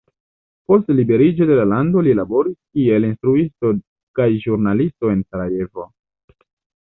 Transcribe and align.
Post 0.71 0.87
liberiĝo 0.99 1.45
de 1.49 1.57
la 1.59 1.65
lando 1.73 2.01
li 2.07 2.15
laboris 2.19 2.55
kiel 2.79 3.05
instruisto 3.09 3.73
kaj 4.21 4.27
ĵurnalisto 4.45 5.11
en 5.17 5.21
Sarajevo. 5.27 5.87